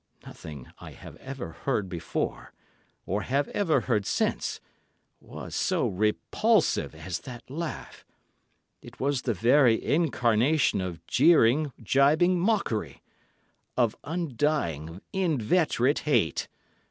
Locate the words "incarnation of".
9.85-11.05